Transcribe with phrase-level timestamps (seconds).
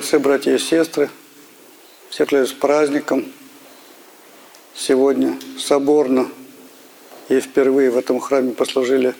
[0.00, 1.10] отцы, братья и сестры,
[2.08, 3.30] всех с праздником.
[4.74, 6.30] Сегодня соборно
[7.28, 9.14] и впервые в этом храме послужили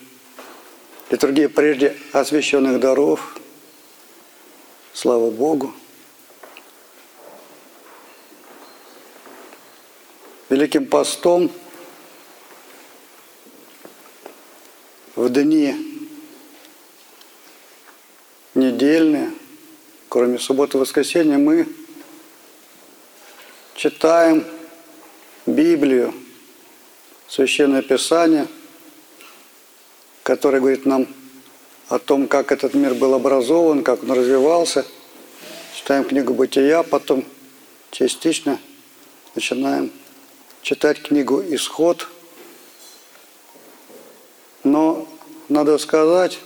[1.10, 3.36] литургии прежде освященных даров.
[4.94, 5.74] Слава Богу.
[10.48, 11.50] Великим постом
[15.14, 15.74] в дни
[18.54, 19.30] недельные,
[20.10, 21.68] кроме субботы и воскресенья, мы
[23.76, 24.44] читаем
[25.46, 26.12] Библию,
[27.28, 28.48] Священное Писание,
[30.24, 31.06] которое говорит нам
[31.88, 34.84] о том, как этот мир был образован, как он развивался.
[35.76, 37.24] Читаем книгу «Бытия», потом
[37.92, 38.58] частично
[39.36, 39.92] начинаем
[40.62, 42.08] читать книгу «Исход».
[44.64, 45.06] Но
[45.48, 46.40] надо сказать,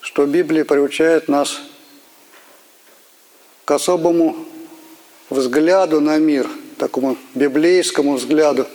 [0.00, 1.60] что Библия приучает нас
[3.68, 4.46] к особому
[5.28, 8.66] взгляду на мир, такому библейскому взгляду,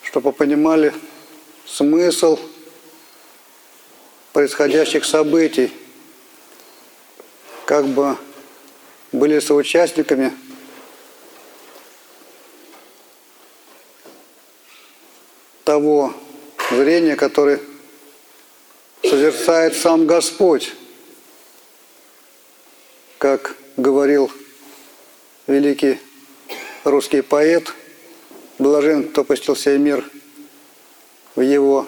[0.00, 0.94] чтобы понимали
[1.66, 2.38] смысл
[4.32, 5.70] происходящих событий,
[7.66, 8.16] как бы
[9.12, 10.32] были соучастниками
[15.62, 16.14] того
[16.70, 17.60] зрения, которое
[19.02, 20.72] созерцает сам Господь,
[23.18, 24.30] как говорил
[25.46, 25.98] великий
[26.84, 27.72] русский поэт,
[28.58, 30.04] блажен, кто пустил сей мир
[31.34, 31.86] в его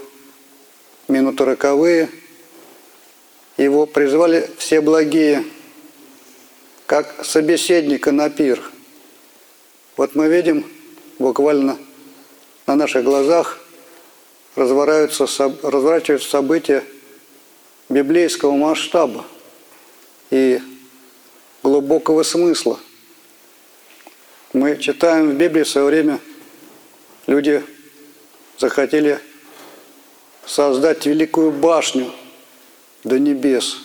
[1.09, 2.11] минуты роковые,
[3.57, 5.45] его призвали все благие,
[6.87, 8.63] как собеседника на пир.
[9.97, 10.65] Вот мы видим
[11.19, 11.79] буквально
[12.67, 13.59] на наших глазах
[14.55, 16.85] разворачиваются события
[17.89, 19.25] библейского масштаба
[20.31, 20.61] и
[21.89, 22.79] глубокого смысла.
[24.53, 26.21] Мы читаем в Библии в свое время,
[27.27, 27.65] люди
[28.59, 29.19] захотели
[30.45, 32.13] создать великую башню
[33.05, 33.79] до небес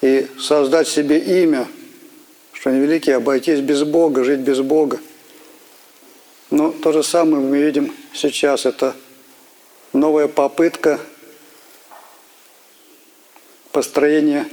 [0.00, 1.68] и создать себе имя,
[2.52, 4.98] что они великие, обойтись без Бога, жить без Бога.
[6.50, 8.66] Но то же самое мы видим сейчас.
[8.66, 8.96] Это
[9.92, 10.98] новая попытка
[13.70, 14.48] построения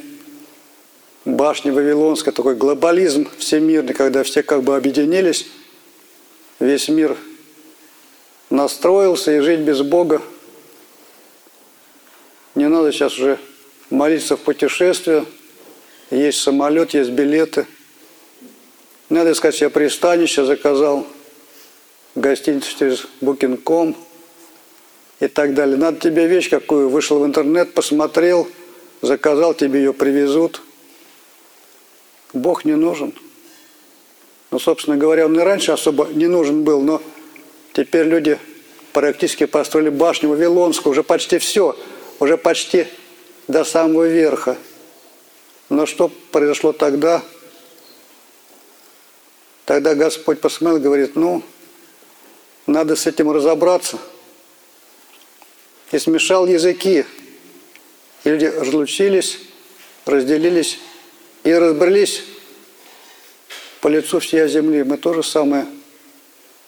[1.35, 5.47] башни Вавилонской, такой глобализм всемирный, когда все как бы объединились,
[6.59, 7.17] весь мир
[8.49, 10.21] настроился и жить без Бога.
[12.55, 13.39] Не надо сейчас уже
[13.89, 15.25] молиться в путешествие,
[16.11, 17.67] есть самолет, есть билеты.
[19.09, 21.07] Надо искать себе пристанище, заказал
[22.15, 23.95] гостиницу через Booking.com
[25.19, 25.77] и так далее.
[25.77, 28.47] Надо тебе вещь какую, вышел в интернет, посмотрел,
[29.01, 30.61] заказал, тебе ее привезут–
[32.33, 33.13] Бог не нужен.
[34.51, 37.01] Ну, собственно говоря, он и раньше особо не нужен был, но
[37.73, 38.39] теперь люди
[38.93, 41.75] практически построили башню Вавилонскую, уже почти все,
[42.19, 42.87] уже почти
[43.47, 44.57] до самого верха.
[45.69, 47.21] Но что произошло тогда?
[49.65, 51.43] Тогда Господь посмотрел и говорит, ну,
[52.65, 53.99] надо с этим разобраться.
[55.91, 57.05] И смешал языки.
[58.23, 59.39] И люди разлучились,
[60.05, 60.79] разделились
[61.49, 62.23] и разбрались
[63.81, 64.83] по лицу всей земли.
[64.83, 65.65] Мы то же самое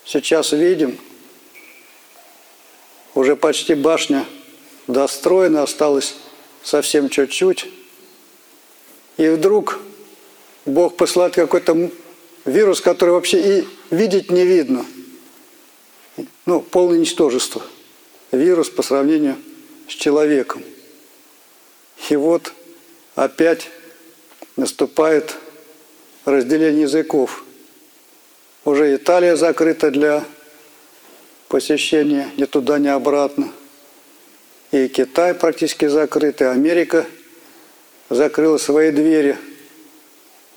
[0.06, 0.98] сейчас видим.
[3.14, 4.26] Уже почти башня
[4.88, 6.16] достроена, осталось
[6.64, 7.68] совсем чуть-чуть.
[9.18, 9.80] И вдруг
[10.66, 11.92] Бог посылает какой-то
[12.46, 14.84] вирус, который вообще и видеть не видно.
[16.48, 17.62] Ну, полное ничтожество.
[18.32, 19.36] Вирус по сравнению
[19.88, 20.64] с человеком.
[22.10, 22.54] И вот
[23.14, 23.68] опять
[24.56, 25.36] наступает
[26.26, 27.44] разделение языков.
[28.66, 30.24] Уже Италия закрыта для
[31.48, 33.52] посещения ни туда, ни обратно.
[34.72, 37.06] И Китай практически закрыт, и Америка
[38.10, 39.38] закрыла свои двери.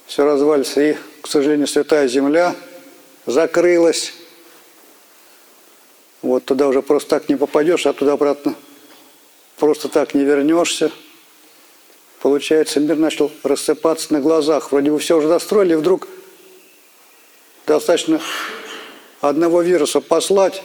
[0.06, 0.82] Все развалится.
[0.82, 2.54] И, к сожалению, Святая Земля
[3.26, 4.12] закрылась.
[6.20, 8.54] Вот туда уже просто так не попадешь, а туда обратно
[9.56, 10.90] просто так не вернешься–
[12.24, 14.72] Получается, мир начал рассыпаться на глазах.
[14.72, 16.08] Вроде бы все уже достроили, вдруг
[17.66, 18.18] достаточно
[19.20, 20.62] одного вируса послать,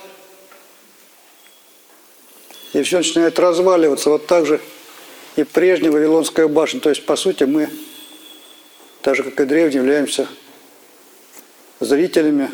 [2.71, 4.09] и все начинает разваливаться.
[4.09, 4.61] Вот так же
[5.35, 6.79] и прежняя Вавилонская башня.
[6.79, 7.69] То есть, по сути, мы,
[9.01, 10.29] так же, как и древние, являемся
[11.81, 12.51] зрителями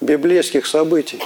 [0.00, 1.22] библейских событий.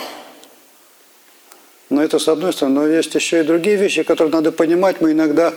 [1.88, 2.80] Но это с одной стороны.
[2.80, 5.00] Но есть еще и другие вещи, которые надо понимать.
[5.00, 5.54] Мы иногда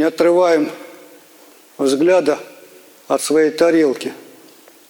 [0.00, 0.70] не отрываем
[1.76, 2.38] взгляда
[3.06, 4.14] от своей тарелки.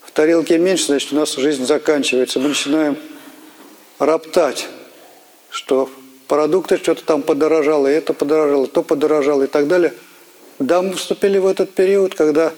[0.03, 2.39] В тарелке меньше, значит, у нас жизнь заканчивается.
[2.39, 2.97] Мы начинаем
[3.99, 4.69] роптать,
[5.49, 5.91] что
[6.29, 9.95] продукты что-то там подорожало, и это подорожало, то подорожало и так далее.
[10.61, 12.53] Да, мы вступили в этот период, когда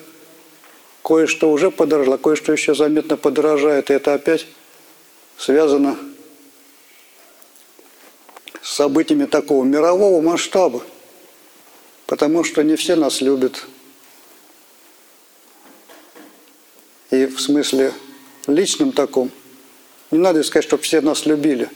[1.03, 4.47] кое-что уже подорожало, кое-что еще заметно подорожает, и это опять
[5.39, 5.97] связано
[8.61, 10.83] с событиями такого мирового масштаба,
[12.13, 13.65] потому что не все нас любят.
[17.11, 17.95] И в смысле
[18.47, 19.31] личном таком,
[20.11, 21.71] не надо сказать, чтобы все нас любили.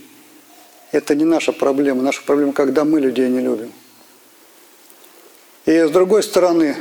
[0.92, 2.02] Это не наша проблема.
[2.02, 3.72] Наша проблема, когда мы людей не любим.
[5.64, 6.76] И с другой стороны,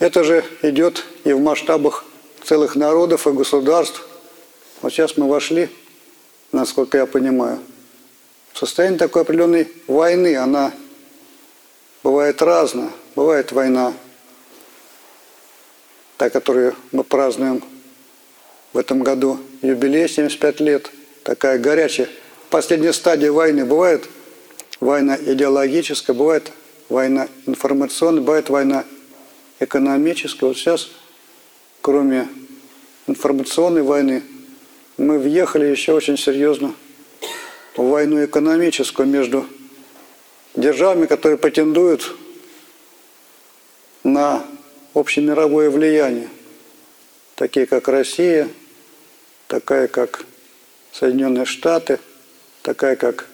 [0.00, 2.04] это же идет и в масштабах
[2.42, 4.04] целых народов и государств.
[4.82, 5.68] Вот сейчас мы вошли,
[6.50, 7.60] насколько я понимаю,
[8.52, 10.36] в состояние такой определенной войны.
[10.36, 10.72] Она
[12.02, 12.90] бывает разная.
[13.16, 13.92] Бывает война,
[16.16, 17.62] та, которую мы празднуем
[18.72, 20.90] в этом году, юбилей 75 лет,
[21.24, 22.08] такая горячая.
[22.50, 24.08] Последняя стадия войны бывает
[24.78, 26.52] война идеологическая, бывает
[26.88, 28.84] война информационная, бывает война
[29.58, 30.46] экономическая.
[30.46, 30.88] Вот сейчас,
[31.80, 32.28] кроме
[33.06, 34.22] информационной войны,
[34.96, 36.74] мы въехали еще очень серьезно
[37.76, 39.46] в войну экономическую между
[40.54, 42.14] державами, которые претендуют
[44.02, 44.44] на
[44.94, 46.28] общемировое влияние,
[47.34, 48.48] такие как Россия,
[49.46, 50.24] такая как
[50.92, 52.00] Соединенные Штаты,
[52.62, 53.28] такая как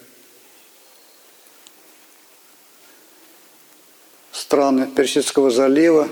[4.31, 6.09] страны Персидского залива,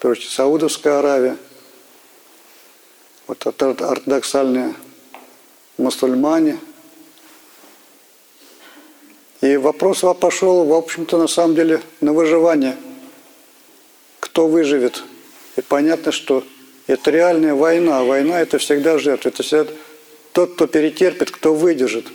[0.00, 1.36] прежде Саудовская Аравия,
[3.26, 4.74] вот ортодоксальные
[5.78, 6.58] мусульмане–
[9.42, 12.76] и вопрос пошел, в общем-то, на самом деле, на выживание.
[14.20, 15.02] Кто выживет?
[15.56, 16.44] И понятно, что
[16.86, 18.04] это реальная война.
[18.04, 19.30] Война– это всегда жертва.
[19.30, 19.72] Это всегда
[20.32, 22.06] тот, кто перетерпит, кто выдержит.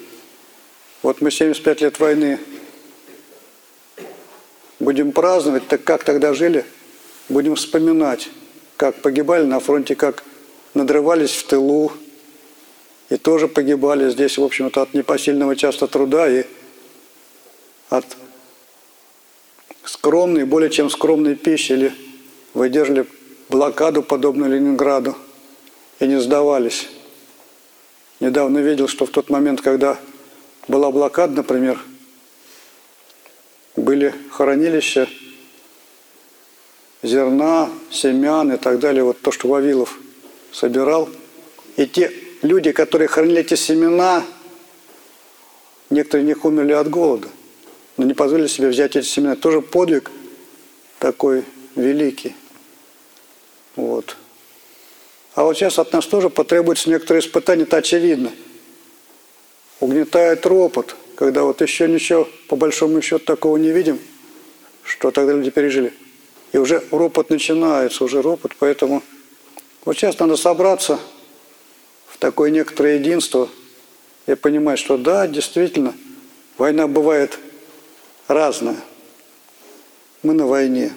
[1.03, 2.39] Вот мы 75 лет войны
[4.79, 6.65] будем праздновать, так как тогда жили?
[7.27, 8.29] Будем вспоминать,
[8.77, 10.23] как погибали на фронте, как
[10.73, 11.91] надрывались в тылу,
[13.09, 16.45] и тоже погибали здесь, в общем-то, от непосильного часто труда и
[17.89, 18.05] от
[19.83, 21.93] скромной, более чем скромной пищи или
[22.53, 23.07] выдержали
[23.49, 25.15] блокаду, подобную Ленинграду,
[25.99, 26.87] и не сдавались.
[28.19, 29.97] Недавно видел, что в тот момент, когда
[30.67, 31.79] была блокада, например,
[33.75, 35.07] были хранилища
[37.03, 39.97] зерна, семян и так далее, вот то, что Вавилов
[40.51, 41.09] собирал.
[41.77, 42.11] И те
[42.41, 44.23] люди, которые хранили эти семена,
[45.89, 47.29] некоторые из них умерли от голода
[47.97, 49.35] но не позволили себе взять эти семена.
[49.35, 50.11] Тоже подвиг
[50.99, 51.43] такой
[51.75, 52.35] великий.
[53.75, 54.15] Вот.
[55.35, 58.31] А вот сейчас от нас тоже потребуется некоторые испытания, это очевидно.
[59.79, 63.99] Угнетает ропот, когда вот еще ничего, по большому счету, такого не видим,
[64.83, 65.93] что тогда люди пережили.
[66.53, 69.03] И уже ропот начинается, уже ропот, поэтому
[69.85, 70.99] вот сейчас надо собраться
[72.07, 73.47] в такое некоторое единство
[74.25, 75.93] и понимать, что да, действительно,
[76.57, 77.37] война бывает
[78.27, 78.77] разное.
[80.23, 80.93] Мы на войне.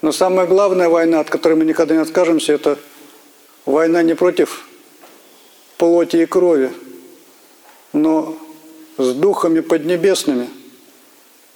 [0.00, 2.78] Но самая главная война, от которой мы никогда не откажемся, это
[3.64, 4.68] война не против
[5.76, 6.72] плоти и крови,
[7.92, 8.36] но
[8.96, 10.48] с духами поднебесными,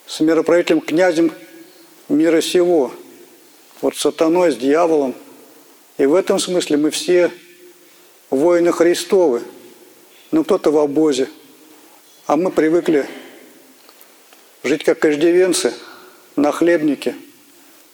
[0.07, 1.33] с мироправителем, князем
[2.09, 2.93] мира сего,
[3.81, 5.15] вот сатаной, с дьяволом.
[5.99, 7.31] И в этом смысле мы все
[8.31, 9.43] воины Христовы.
[10.31, 11.29] Ну, кто-то в обозе,
[12.27, 13.07] а мы привыкли
[14.63, 15.75] жить как иждивенцы
[16.37, 17.17] на хлебнике,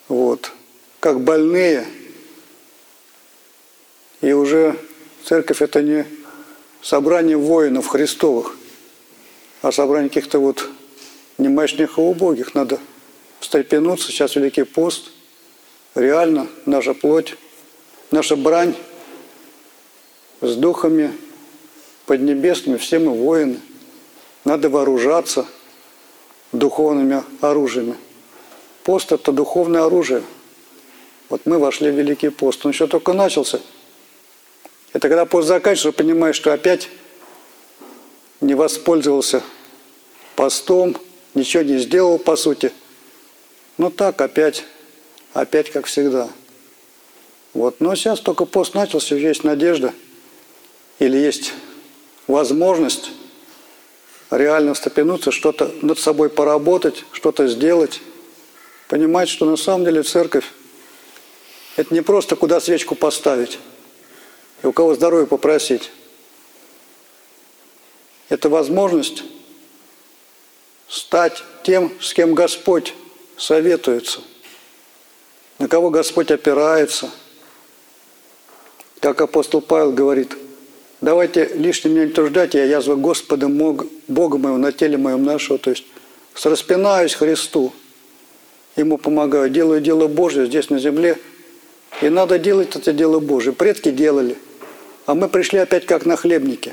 [0.08, 0.52] вот,
[1.00, 1.86] как больные.
[4.20, 4.76] И уже
[5.24, 6.06] церковь это не
[6.82, 8.56] собрание воинов Христовых,
[9.62, 10.68] а собрание каких-то вот
[11.38, 12.54] немощных и убогих.
[12.54, 12.78] Надо
[13.40, 15.10] встрепенуться, сейчас Великий пост,
[15.94, 17.36] реально наша плоть,
[18.10, 18.74] наша брань
[20.40, 21.12] с духами
[22.06, 23.60] поднебесными, все мы воины.
[24.44, 25.46] Надо вооружаться–
[26.52, 27.96] духовными оружиями.
[28.84, 30.22] Пост– это духовное оружие.
[31.28, 32.64] Вот мы вошли в Великий пост.
[32.64, 33.60] Он еще только начался.
[34.92, 36.88] Это когда пост заканчивается, понимаешь, что опять
[38.40, 39.42] не воспользовался
[40.36, 40.96] постом,
[41.34, 42.72] ничего не сделал, по сути.
[43.76, 44.64] Ну так, опять,
[45.34, 46.28] опять как всегда.
[47.52, 47.80] Вот.
[47.80, 49.92] Но сейчас только пост начался, есть надежда
[50.98, 51.52] или есть
[52.26, 53.10] возможность
[54.30, 58.00] реально встрепенуться, что-то над собой поработать, что-то сделать,
[58.88, 60.44] понимать, что на самом деле церковь
[61.76, 63.58] Это не просто куда свечку поставить
[64.62, 65.90] и у кого здоровье попросить.
[68.28, 69.22] Это возможность
[70.88, 72.94] стать тем, с кем Господь
[73.36, 74.20] советуется,
[75.58, 77.10] на кого Господь опирается.
[79.00, 80.36] Как апостол Павел говорит,
[81.00, 85.84] давайте лишним не труждать, я язва Господа Бога моего на теле моем нашего, то есть
[86.44, 87.72] распинаюсь Христу,
[88.78, 91.18] Ему помогаю, делаю дело Божье здесь на земле,
[92.00, 93.52] и надо делать это дело Божье.
[93.52, 94.38] Предки делали,
[95.04, 96.72] а мы пришли опять как нахлебники.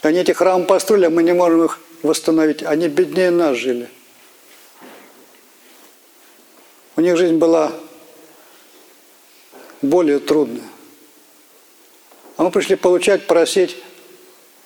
[0.00, 2.62] Они эти храмы построили, а мы не можем их восстановить.
[2.62, 3.90] Они беднее нас жили.
[6.96, 7.72] У них жизнь была
[9.82, 10.69] более трудная.
[12.40, 13.76] А мы пришли получать, просить,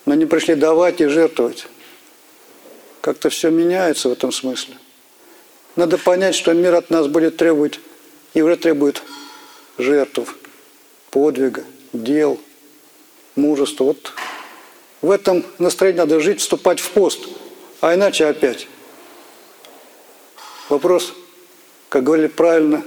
[0.07, 1.67] но не пришли давать и жертвовать.
[3.01, 4.77] Как-то все меняется в этом смысле.
[5.75, 7.81] Надо понять, что мир от нас будет требовать
[8.33, 9.03] и уже требует
[9.77, 10.37] жертв,
[11.11, 12.39] подвига, дел,
[13.35, 13.87] мужества.
[13.87, 14.13] Вот
[15.03, 17.27] в этом настроении надо жить, вступать в пост,
[17.81, 18.69] а иначе опять.
[20.69, 21.13] Вопрос,
[21.89, 22.85] как говорили правильно,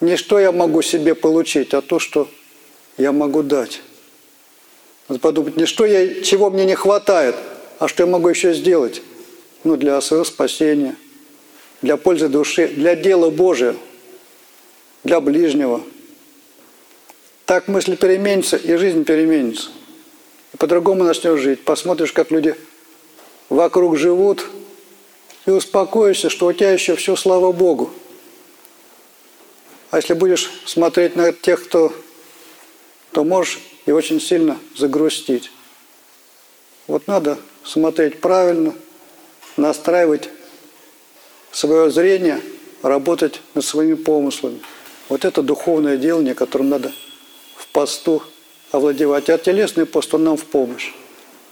[0.00, 2.26] не что я могу себе получить, а то, что
[3.00, 3.82] я могу дать.
[5.20, 7.34] Подумать, не что я, чего мне не хватает,
[7.78, 9.02] а что я могу еще сделать
[9.64, 10.96] ну, для своего спасения,
[11.82, 13.74] для пользы души, для дела Божия,
[15.02, 15.82] для ближнего.
[17.46, 19.70] Так мысль переменится, и жизнь переменится
[20.52, 21.64] и по-другому начнешь жить.
[21.64, 22.54] Посмотришь, как люди
[23.48, 24.46] вокруг живут,
[25.46, 27.90] и успокоишься, что у тебя еще все, слава Богу.
[29.90, 31.92] А если будешь смотреть на тех, кто,
[33.12, 35.50] то можешь и очень сильно загрустить.
[36.86, 38.74] Вот надо смотреть правильно,
[39.56, 40.28] настраивать
[41.52, 42.40] свое зрение,
[42.82, 44.60] работать над своими помыслами.
[45.08, 46.92] Вот это духовное делание, которым надо
[47.56, 48.22] в посту
[48.70, 50.92] овладевать, а телесный пост, он нам в помощь.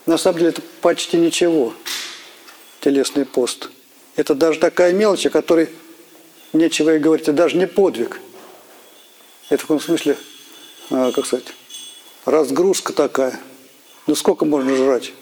[0.06, 1.74] На самом деле это почти ничего,
[2.80, 3.70] телесный пост.
[4.16, 5.68] Это даже такая мелочь, о которой
[6.52, 8.20] нечего и говорить, это даже не подвиг.
[9.50, 10.16] Это в каком смысле,
[10.88, 11.46] как сказать,
[12.24, 13.38] разгрузка такая.
[14.06, 15.12] Ну сколько можно жрать?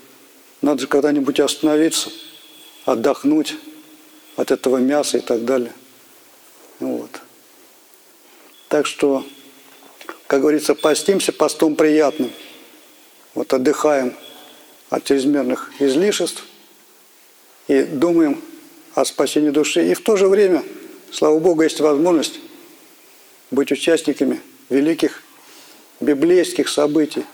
[0.63, 2.11] Надо же когда-нибудь остановиться,
[2.85, 3.57] отдохнуть
[4.37, 5.73] от этого мяса и так далее.
[6.81, 7.11] Вот.
[8.69, 9.25] Так что
[10.27, 12.33] как говорится, постимся постом приятным.
[13.35, 14.15] Вот отдыхаем
[14.91, 16.45] от чрезмерных излишеств
[17.69, 18.43] и думаем
[18.95, 19.91] о спасении души.
[19.91, 20.65] И в то же время,
[21.13, 22.41] слава Богу, есть возможность
[23.51, 25.23] быть участниками великих
[26.01, 27.25] библейских событий.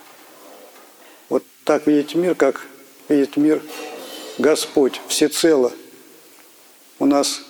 [1.28, 2.66] Вот так видеть мир, как
[3.08, 3.62] видит мир
[4.38, 5.72] Господь всецело.
[6.98, 7.42] У нас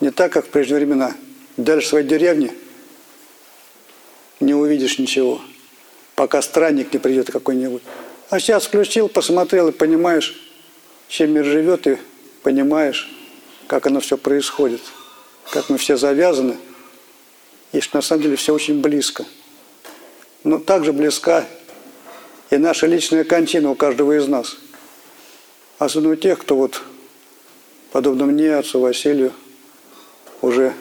[0.00, 1.14] не так, как в прежние времена.
[1.56, 2.52] Дальше своей деревни–
[4.40, 5.40] не увидишь ничего,
[6.14, 7.82] пока странник не придет какой-нибудь.
[8.30, 10.40] А сейчас включил, посмотрел и понимаешь,
[11.08, 11.98] чем мир живет, и
[12.42, 13.10] понимаешь,
[13.66, 14.80] как оно все происходит,
[15.50, 16.56] как мы все завязаны,
[17.72, 19.26] и что на самом деле все очень близко.
[20.44, 21.46] Но также близка
[22.50, 24.56] и наша личная кончина у каждого из нас.
[25.78, 26.82] Особенно у тех, кто вот,
[27.92, 29.32] подобно мне, отцу Василию,
[30.42, 30.74] уже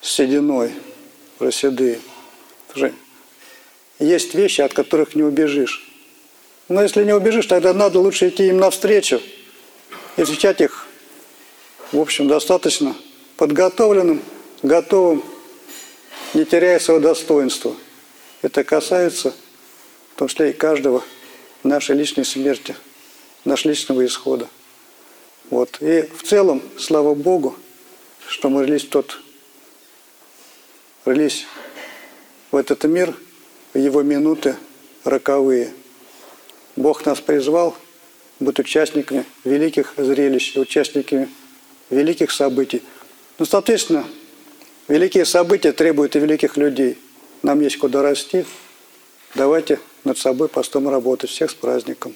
[0.00, 0.72] с сединой,
[1.38, 2.00] уже седые.
[3.98, 5.88] Есть вещи, от которых не убежишь.
[6.68, 9.20] Но если не убежишь, тогда надо лучше идти им навстречу
[10.16, 10.86] и встречать их,
[11.92, 12.96] в общем, достаточно
[13.36, 14.22] подготовленным,
[14.62, 15.22] готовым,
[16.34, 17.74] не теряя своего достоинства.
[18.42, 19.32] Это касается,
[20.14, 21.02] в том числе и каждого,
[21.62, 22.74] нашей личной смерти,
[23.44, 24.48] нашего личного исхода.
[25.48, 25.80] Вот.
[25.80, 27.56] И в целом, слава Богу,
[28.26, 29.20] что мы релись тот,
[31.04, 31.46] релись
[32.50, 33.14] в этот мир
[33.74, 34.56] в его минуты
[35.04, 35.72] роковые.
[36.74, 37.76] Бог нас призвал
[38.40, 41.28] быть участниками великих зрелищ, участниками
[41.90, 42.82] великих событий.
[43.38, 44.04] Ну, соответственно,
[44.88, 46.98] великие события требуют и великих людей.
[47.42, 48.44] Нам есть куда расти.
[49.34, 51.30] Давайте над собой постом работать.
[51.30, 52.14] Всех с праздником!